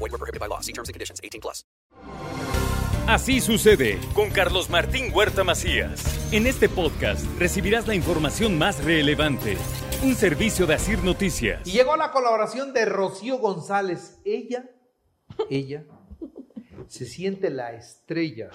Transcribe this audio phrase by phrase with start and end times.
[0.00, 0.60] Void were prohibited by law.
[0.60, 1.20] See terms and conditions.
[1.22, 1.64] 18 plus.
[3.06, 6.32] Así sucede con Carlos Martín Huerta Macías.
[6.32, 9.56] En este podcast recibirás la información más relevante.
[10.04, 11.66] Un servicio de Asir Noticias.
[11.66, 14.20] Y llegó la colaboración de Rocío González.
[14.24, 14.70] Ella,
[15.50, 15.84] ella,
[16.86, 18.50] se siente la estrella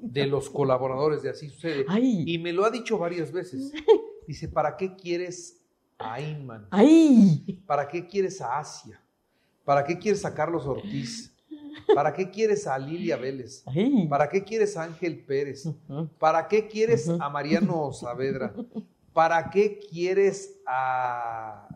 [0.00, 1.84] de los colaboradores de Así Sucede.
[1.88, 2.22] Ay.
[2.24, 3.72] Y me lo ha dicho varias veces.
[4.28, 5.60] Dice, ¿para qué quieres
[5.98, 6.68] a Inman?
[6.70, 7.64] ¡Ay!
[7.66, 9.02] ¿Para qué quieres a Asia?
[9.68, 11.30] ¿Para qué quieres a Carlos Ortiz?
[11.94, 13.64] ¿Para qué quieres a Lilia Vélez?
[14.08, 15.68] ¿Para qué quieres a Ángel Pérez?
[16.18, 18.54] ¿Para qué quieres a Mariano Saavedra?
[19.12, 21.68] ¿Para qué quieres a,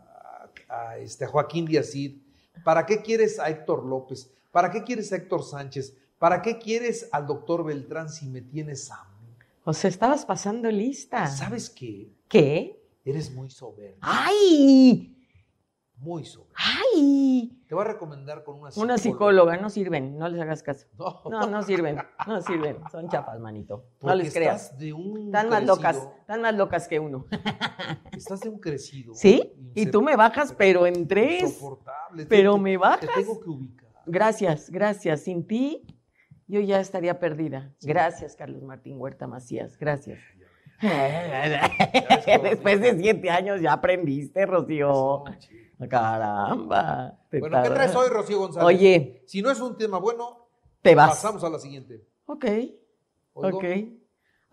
[0.70, 2.17] a este, a Joaquín Díazid?
[2.65, 4.33] ¿Para qué quieres a Héctor López?
[4.51, 5.95] ¿Para qué quieres a Héctor Sánchez?
[6.19, 9.37] ¿Para qué quieres al doctor Beltrán si me tienes a mí?
[9.65, 11.27] O sea, estabas pasando lista.
[11.27, 12.09] ¿Sabes qué?
[12.27, 12.83] ¿Qué?
[13.05, 15.15] Eres muy soberbio, ¡Ay!
[16.03, 16.55] Muy soberbio.
[16.56, 17.58] ¡Ay!
[17.69, 18.84] Te voy a recomendar con una psicóloga.
[18.92, 20.86] Una psicóloga, no sirven, no les hagas caso.
[20.98, 23.86] No, No, no sirven, no sirven, son chapas, manito.
[24.03, 24.64] No les creas.
[24.64, 27.25] Estás de un Están más locas, están más locas que uno.
[28.12, 29.14] Estás de un crecido.
[29.14, 29.55] ¿Sí?
[29.75, 31.42] Y tú me bajas, pero en tres.
[31.45, 32.27] Insoportable.
[32.27, 33.11] Pero Te- me Te bajas.
[33.14, 33.89] tengo que ubicar.
[34.05, 35.20] Gracias, gracias.
[35.23, 35.86] Sin ti,
[36.48, 37.73] yo ya estaría perdida.
[37.80, 39.78] Gracias, Carlos Martín Huerta Macías.
[39.78, 40.19] Gracias.
[42.42, 45.23] Después de siete años ya aprendiste, Rocío.
[45.89, 47.19] Caramba.
[47.31, 48.67] Bueno, ¿qué traes hoy, Rocío González?
[48.67, 50.49] Oye, Si no es un tema bueno,
[50.81, 51.11] te vas.
[51.11, 52.07] pasamos a la siguiente.
[52.27, 52.45] Ok,
[53.35, 53.59] Oigo.
[53.59, 53.65] ok.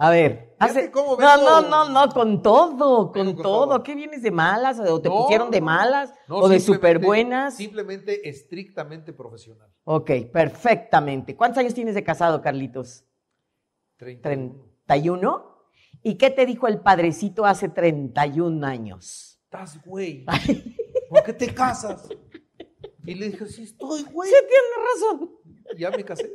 [0.02, 0.90] A ver, hace...
[0.92, 3.42] cómo No, vengo- no, no, no, con todo, con, todo.
[3.68, 3.84] todo.
[3.84, 4.80] ¿Qué vienes de malas?
[4.80, 6.14] ¿O te No, pusieron de malas?
[6.30, 7.56] no, ¿O de súper buenas?
[7.58, 9.68] Simplemente estrictamente profesional.
[9.84, 11.36] Ok, perfectamente.
[11.36, 13.04] ¿Cuántos años tienes de casado, Carlitos?
[13.98, 14.56] 31.
[14.88, 15.44] ¿31?
[16.02, 19.38] ¿Y qué te dijo el padrecito hace 31 años?
[19.44, 20.26] Estás güey.
[21.10, 22.08] ¿Por qué te casas?
[23.06, 24.30] Y le dije, sí estoy güey.
[24.30, 25.32] Sí, tiene razón.
[25.78, 26.32] Ya me casé.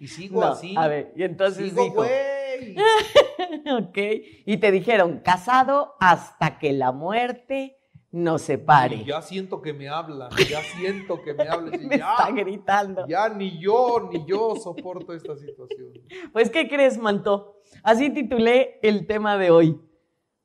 [0.00, 0.74] Y sigo No, así.
[0.76, 2.76] A ver, y entonces sigo dijo, güey.
[3.78, 3.98] ok,
[4.46, 7.78] y te dijeron, casado hasta que la muerte
[8.10, 9.04] nos Y separe.
[9.04, 10.28] ya siento que me habla.
[10.50, 11.70] Ya siento que me habla.
[11.78, 13.06] Me ya, está gritando.
[13.08, 15.92] ya ni yo, ni yo soporto esta situación.
[16.32, 17.60] Pues, ¿qué crees, Manto?
[17.82, 19.80] Así titulé el tema de hoy.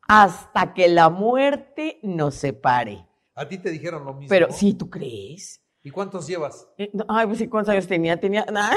[0.07, 3.06] Hasta que la muerte nos separe.
[3.35, 4.29] A ti te dijeron lo mismo.
[4.29, 5.62] Pero, ¿sí tú crees?
[5.84, 6.68] ¿Y cuántos llevas?
[6.78, 8.19] Eh, no, Ay, pues, ¿y ¿cuántos años tenía?
[8.19, 8.72] Tenía, nah,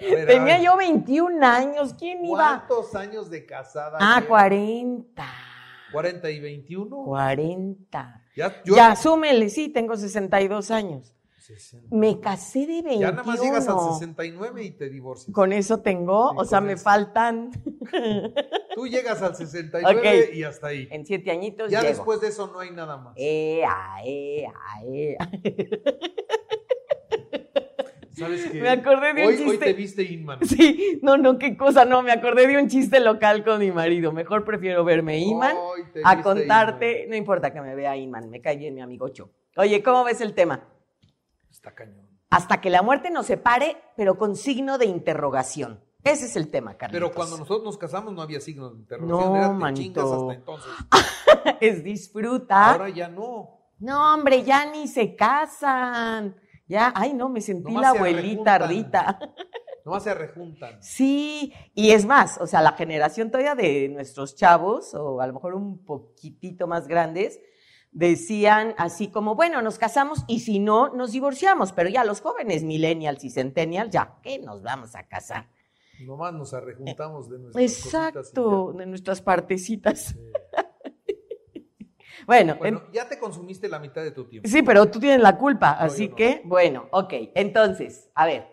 [0.00, 1.94] ver, tenía yo 21 años.
[1.94, 2.64] ¿Quién iba?
[2.66, 3.98] ¿Cuántos años de casada?
[4.00, 4.28] Ah, llevas?
[4.28, 5.24] 40.
[5.92, 7.04] 40 y 21.
[7.04, 8.22] 40.
[8.36, 11.14] Ya, yo- Ya, súmele, sí, tengo 62 años.
[11.44, 11.94] 60.
[11.94, 13.00] Me casé de 21.
[13.00, 15.34] Ya nada más llegas al 69 y te divorcias.
[15.34, 17.50] Con eso tengo, Sí, o sea, me faltan
[18.74, 20.34] Tú llegas al 69 Ok.
[20.34, 20.88] y hasta ahí.
[20.90, 21.70] en siete añitos.
[21.70, 21.92] Ya llego.
[21.92, 23.14] después de eso no hay nada más.
[23.16, 25.16] Eh, ah, eh, ah, eh.
[28.16, 28.60] ¿Sabes qué?
[28.62, 29.66] Me acordé de un hoy, Hoy chiste.
[29.66, 30.38] te viste Inman.
[30.46, 34.12] Sí, no, no, qué cosa, no, me acordé de un chiste local con mi marido.
[34.12, 38.56] Mejor prefiero verme Hoy te a contarte, no importa que me vea Iman, me cae
[38.56, 39.30] bien mi amigo Cho.
[39.56, 40.73] Oye, ¿cómo ves el tema?
[41.54, 42.08] Está cañón.
[42.30, 45.84] Hasta que la muerte nos separe, pero con signo de interrogación.
[46.02, 46.92] Ese es el tema, Carlos.
[46.92, 49.30] Pero cuando nosotros nos casamos no había signos de interrogación.
[49.30, 50.00] No, Era manito.
[50.02, 50.72] chingas hasta entonces.
[51.60, 52.72] es disfruta.
[52.72, 53.70] Ahora ya no.
[53.78, 56.34] No, hombre, ya ni se casan.
[56.66, 58.58] Ya, ay, no, me sentí Nomás la abuelita.
[58.58, 59.20] Rita.
[59.84, 60.82] Nomás se rejuntan.
[60.82, 65.34] Sí, y es más, o sea, la generación todavía de nuestros chavos, o a lo
[65.34, 67.38] mejor un poquitito más grandes,
[67.94, 72.62] decían así como, bueno, nos casamos y si no, nos divorciamos, pero ya los jóvenes
[72.64, 75.48] millennials y centennials, ya, ¿qué nos vamos a casar?
[76.00, 80.14] Nomás nos arrejuntamos de nuestras Exacto, de nuestras partecitas.
[82.26, 84.48] Bueno, Bueno, ya te consumiste la mitad de tu tiempo.
[84.48, 86.16] Sí, pero tú tienes la culpa, No, así no.
[86.16, 87.12] que, bueno, ok.
[87.34, 88.46] Entonces, a ver,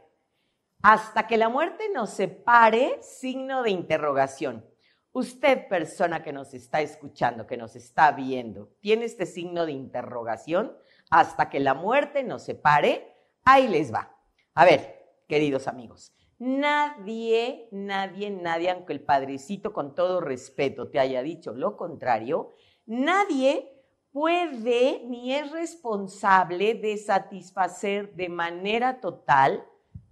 [0.82, 4.66] hasta que la muerte nos separe, signo de interrogación.
[5.14, 10.78] Usted, persona que nos está escuchando, que nos está viendo, tiene este signo de interrogación,
[11.10, 13.14] hasta que la muerte nos separe,
[13.44, 14.16] ahí les va.
[14.54, 21.22] A ver, queridos amigos, nadie, nadie, nadie, aunque el padrecito con todo respeto te haya
[21.22, 22.54] dicho lo contrario,
[22.86, 23.82] nadie
[24.14, 29.66] puede ni es responsable de satisfacer de manera total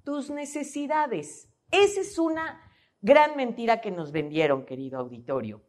[0.04, 1.50] tus necesidades.
[1.72, 2.69] Esa es una
[3.02, 5.62] gran mentira que nos vendieron, querido auditorio,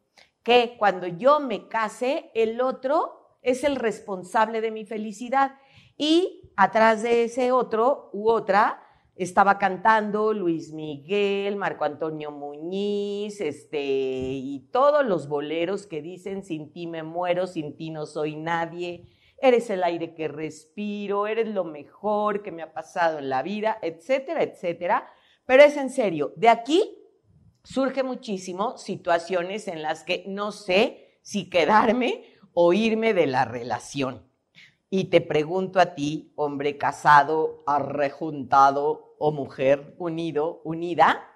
[0.43, 5.55] que cuando yo me case, el otro es el responsable de mi felicidad
[5.97, 8.83] y atrás de ese otro u otra
[9.15, 16.71] estaba cantando Luis Miguel, Marco Antonio Muñiz, este, y todos los boleros que dicen sin
[16.71, 19.07] ti me muero, sin ti no soy nadie,
[19.37, 23.77] eres el aire que respiro, eres lo mejor que me ha pasado en la vida,
[23.81, 25.07] etcétera, etcétera.
[25.45, 27.00] Pero es en serio, de aquí
[27.63, 34.27] surge muchísimo situaciones en las que no sé si quedarme o irme de la relación.
[34.89, 41.27] Y te pregunto a ti, hombre casado, arrejuntado o mujer unido, unida,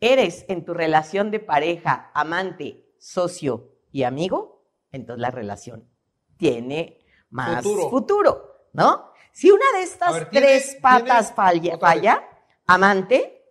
[0.00, 4.62] ¿eres en tu relación de pareja, amante, socio y amigo?
[4.92, 5.88] Entonces la relación
[6.36, 7.00] tiene
[7.30, 7.90] más Futuro.
[7.90, 9.10] futuro, ¿no?
[9.32, 12.28] Si una de estas A ver, ¿tiene- tres patas tiene- falla, falla,
[12.66, 13.42] amante,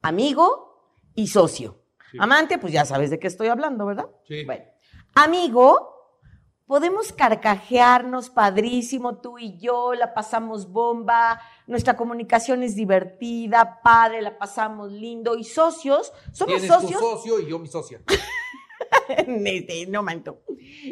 [0.00, 0.71] amigo
[1.14, 1.80] y socio.
[2.10, 2.18] Sí.
[2.20, 4.06] Amante, pues ya sabes de qué estoy hablando, ¿verdad?
[4.26, 4.44] Sí.
[4.44, 4.64] Bueno,
[5.14, 5.92] amigo,
[6.66, 14.38] podemos carcajearnos padrísimo, tú y yo, la pasamos bomba, nuestra comunicación es divertida, padre, la
[14.38, 15.36] pasamos lindo.
[15.36, 17.00] Y socios, somos Tienes tu socios.
[17.00, 18.00] socio y yo mi socia.
[19.88, 20.42] No manto.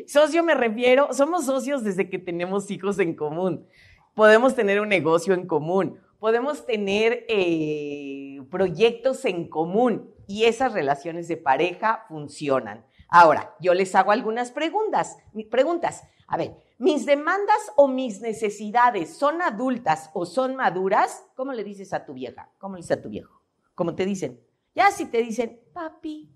[0.06, 3.66] Socio me refiero, somos socios desde que tenemos hijos en común.
[4.14, 11.26] Podemos tener un negocio en común, podemos tener eh, proyectos en común y esas relaciones
[11.26, 12.86] de pareja funcionan.
[13.08, 15.16] Ahora, yo les hago algunas preguntas.
[15.50, 16.04] Preguntas.
[16.28, 21.24] A ver, ¿mis demandas o mis necesidades son adultas o son maduras?
[21.34, 22.52] ¿Cómo le dices a tu vieja?
[22.58, 23.42] ¿Cómo le dices a tu viejo?
[23.74, 24.40] ¿Cómo te dicen?
[24.76, 26.30] Ya si te dicen, papi,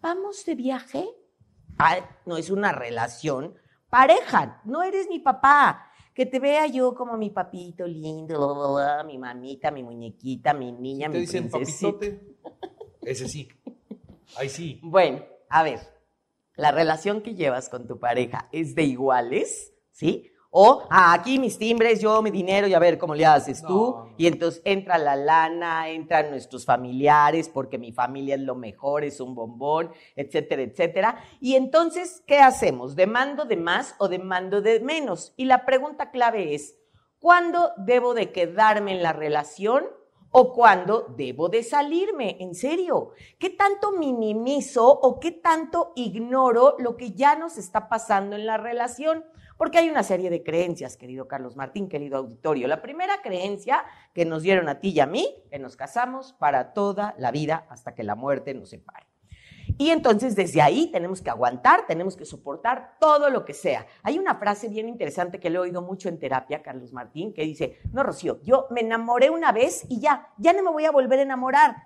[0.00, 1.08] ¿Vamos de viaje?
[1.76, 3.54] Ah, no es una relación
[3.90, 5.87] pareja, no eres mi papá.
[6.18, 10.52] Que te vea yo como mi papito lindo, bla, bla, bla, mi mamita, mi muñequita,
[10.52, 12.34] mi niña, Te mi dicen papitote.
[13.02, 13.48] Ese sí.
[14.36, 14.80] Ahí sí.
[14.82, 15.78] Bueno, a ver,
[16.56, 20.32] la relación que llevas con tu pareja es de iguales, ¿sí?
[20.50, 23.94] O ah, aquí mis timbres, yo mi dinero y a ver cómo le haces tú.
[23.96, 24.14] No.
[24.16, 29.20] Y entonces entra la lana, entran nuestros familiares, porque mi familia es lo mejor, es
[29.20, 31.22] un bombón, etcétera, etcétera.
[31.40, 32.96] Y entonces, ¿qué hacemos?
[32.96, 35.34] ¿Demando de más o demando de menos?
[35.36, 36.78] Y la pregunta clave es,
[37.20, 39.84] ¿cuándo debo de quedarme en la relación
[40.30, 42.38] o cuándo debo de salirme?
[42.40, 48.34] En serio, ¿qué tanto minimizo o qué tanto ignoro lo que ya nos está pasando
[48.34, 49.26] en la relación?
[49.58, 52.68] Porque hay una serie de creencias, querido Carlos Martín, querido auditorio.
[52.68, 53.84] La primera creencia
[54.14, 57.66] que nos dieron a ti y a mí, que nos casamos para toda la vida
[57.68, 59.08] hasta que la muerte nos separe.
[59.76, 63.86] Y entonces desde ahí tenemos que aguantar, tenemos que soportar todo lo que sea.
[64.04, 67.42] Hay una frase bien interesante que le he oído mucho en terapia, Carlos Martín, que
[67.42, 70.92] dice, no, Rocío, yo me enamoré una vez y ya, ya no me voy a
[70.92, 71.76] volver a enamorar.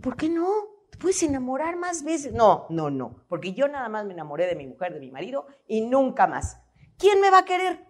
[0.00, 0.71] ¿Por qué no?
[0.92, 2.34] Te puedes enamorar más veces.
[2.34, 5.46] No, no, no, porque yo nada más me enamoré de mi mujer, de mi marido
[5.66, 6.58] y nunca más.
[6.98, 7.86] ¿Quién me va a querer?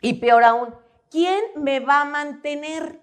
[0.00, 0.74] Y peor aún,
[1.10, 3.00] ¿quién me va a mantener?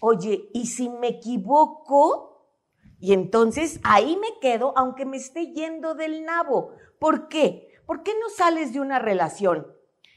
[0.00, 2.56] Oye, ¿y si me equivoco?
[2.98, 6.72] Y entonces ahí me quedo, aunque me esté yendo del nabo.
[6.98, 7.68] ¿Por qué?
[7.84, 9.66] ¿Por qué no sales de una relación?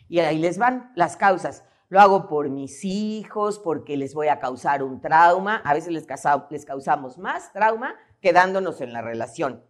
[0.07, 1.65] Y ahí les van las causas.
[1.93, 5.57] Lo hago por mis hijos, porque les voy a causar un trauma.
[5.57, 9.63] A veces les, causa- les causamos más trauma quedándonos en la relación.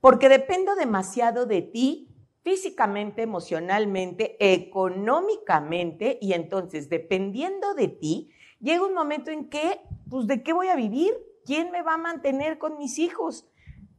[0.00, 2.08] Porque dependo demasiado de ti
[2.42, 10.42] físicamente, emocionalmente, económicamente, y entonces dependiendo de ti, llega un momento en que, pues, ¿de
[10.42, 11.12] qué voy a vivir?
[11.44, 13.50] ¿Quién me va a mantener con mis hijos?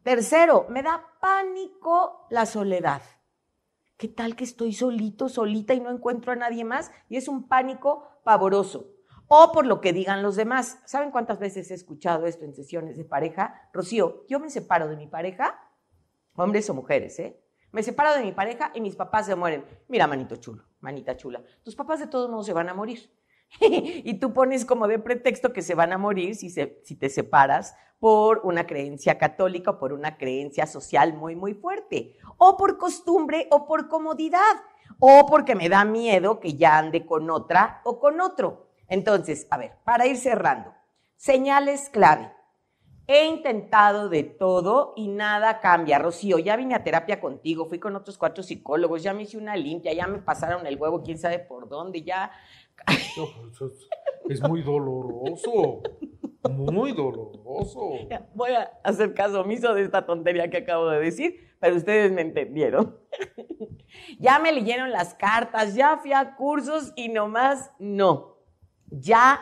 [0.02, 3.04] Tercero, me da pánico la soledad.
[3.98, 6.92] ¿Qué tal que estoy solito, solita y no encuentro a nadie más?
[7.10, 8.94] Y es un pánico pavoroso.
[9.28, 10.80] O por lo que digan los demás.
[10.86, 13.70] ¿Saben cuántas veces he escuchado esto en sesiones de pareja?
[13.74, 15.60] Rocío, yo me separo de mi pareja,
[16.36, 17.42] hombres o mujeres, ¿eh?
[17.72, 19.66] Me separo de mi pareja y mis papás se mueren.
[19.88, 23.12] Mira, manito chulo, manita chula, tus papás de todos modos se van a morir.
[23.62, 27.10] y tú pones como de pretexto que se van a morir si, se- si te
[27.10, 32.78] separas por una creencia católica o por una creencia social muy, muy fuerte, o por
[32.78, 34.40] costumbre o por comodidad,
[35.00, 38.68] o porque me da miedo que ya ande con otra o con otro.
[38.88, 40.74] Entonces, a ver, para ir cerrando,
[41.16, 42.32] señales clave.
[43.10, 45.98] He intentado de todo y nada cambia.
[45.98, 49.56] Rocío, ya vine a terapia contigo, fui con otros cuatro psicólogos, ya me hice una
[49.56, 52.32] limpia, ya me pasaron el huevo, quién sabe por dónde, ya
[52.88, 53.90] es-
[54.30, 55.82] es muy doloroso.
[56.50, 57.92] Muy doloroso.
[58.34, 62.22] voy a hacer caso omiso de esta tontería que acabo de decir, pero ustedes me
[62.22, 62.98] entendieron.
[64.20, 68.38] ya me leyeron las cartas, ya fui a cursos y nomás no.
[68.90, 69.40] Ya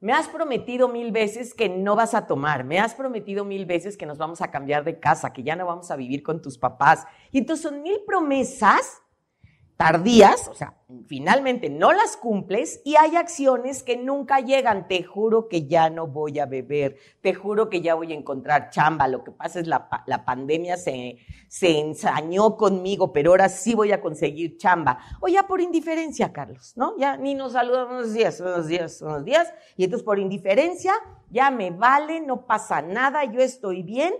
[0.00, 3.96] me has prometido mil veces que no vas a tomar, me has prometido mil veces
[3.96, 6.56] que nos vamos a cambiar de casa, que ya no vamos a vivir con tus
[6.58, 7.06] papás.
[7.30, 9.02] Y entonces son mil promesas
[9.80, 10.74] tardías, o sea,
[11.06, 14.86] finalmente no las cumples y hay acciones que nunca llegan.
[14.88, 18.68] Te juro que ya no voy a beber, te juro que ya voy a encontrar
[18.68, 19.08] chamba.
[19.08, 21.16] Lo que pasa es la, la pandemia se,
[21.48, 24.98] se ensañó conmigo, pero ahora sí voy a conseguir chamba.
[25.22, 26.98] O ya por indiferencia, Carlos, ¿no?
[26.98, 29.50] Ya ni nos saludamos unos días, unos días, unos días.
[29.78, 30.92] Y entonces por indiferencia
[31.30, 34.12] ya me vale, no pasa nada, yo estoy bien.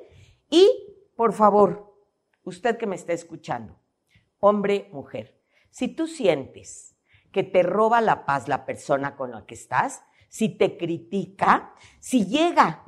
[0.48, 0.70] Y,
[1.16, 1.94] por favor,
[2.44, 3.78] usted que me está escuchando,
[4.40, 5.39] hombre, mujer,
[5.70, 6.96] si tú sientes
[7.32, 12.26] que te roba la paz la persona con la que estás, si te critica, si
[12.26, 12.84] llega,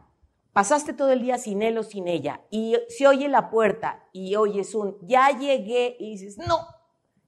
[0.52, 4.36] pasaste todo el día sin él o sin ella, y se oye la puerta y
[4.36, 6.58] oyes un, ya llegué, y dices, no,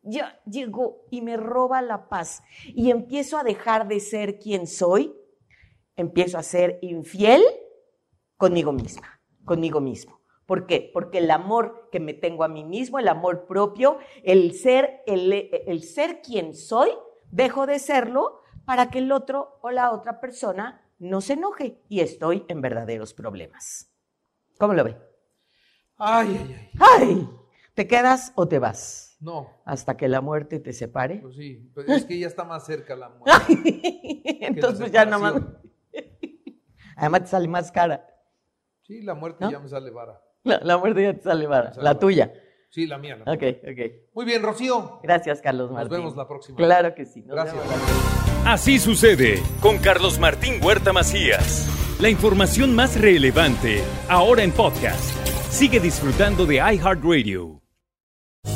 [0.02, 5.14] ya llegó y me roba la paz, y empiezo a dejar de ser quien soy,
[5.96, 7.42] empiezo a ser infiel
[8.36, 10.20] conmigo misma, conmigo mismo.
[10.46, 10.90] ¿Por qué?
[10.92, 15.32] Porque el amor que me tengo a mí mismo, el amor propio, el ser, el,
[15.32, 16.90] el ser quien soy,
[17.30, 22.00] dejo de serlo para que el otro o la otra persona no se enoje y
[22.00, 23.90] estoy en verdaderos problemas.
[24.58, 24.96] ¿Cómo lo ve?
[25.96, 26.70] Ay, ay, ay.
[26.80, 27.28] ¡Ay!
[27.74, 29.16] ¿Te quedas o te vas?
[29.20, 31.16] No, Hasta que la muerte te separe.
[31.16, 33.32] pues sí, pues es que ya está más cerca la muerte.
[34.46, 35.34] Entonces ya no más.
[35.34, 35.62] separación.
[36.96, 38.06] Además te sale más cara.
[38.82, 39.50] Sí, la muerte ¿No?
[39.50, 40.20] ya me sale vara.
[40.44, 41.72] La, la muerte ya te sale vara.
[41.72, 42.32] sale La tuya.
[42.70, 43.16] Sí, la mía.
[43.24, 43.58] la Ok, mía.
[43.62, 43.92] ok.
[44.14, 45.00] Muy bien, Rocío.
[45.02, 45.98] Gracias, Carlos Nos Martín.
[45.98, 46.56] vemos la próxima.
[46.56, 47.20] Claro que sí.
[47.22, 47.62] Nos Gracias.
[48.44, 51.68] Así sucede con Carlos Martín Huerta Macías.
[52.00, 55.02] La información más relevante ahora en podcast.
[55.50, 57.60] Sigue disfrutando de iHeartRadio.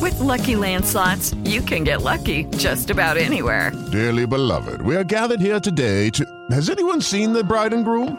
[0.02, 3.72] With Lucky Land slots, you can get lucky just about anywhere.
[3.90, 6.24] Dearly beloved, we are gathered here today to.
[6.50, 8.18] Has anyone seen the bride and groom?